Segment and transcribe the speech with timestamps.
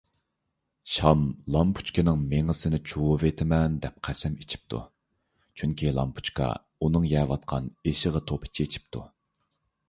[0.91, 1.19] شام
[1.55, 4.79] لامپۇچكىنىڭ مېڭىسىنى چۇۋۇۋېتىمەن دەپ قەسەم ئىچىپتۇ،
[5.61, 6.49] چۈنكى لامپۇچكا
[6.87, 9.05] ئۇنىڭ يەۋاتقان ئېشىغا توپا چېچىپتۇ.